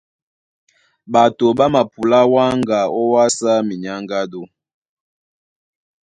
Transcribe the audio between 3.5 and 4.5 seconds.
minyáŋgádú.